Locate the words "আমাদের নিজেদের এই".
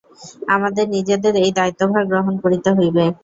0.49-1.51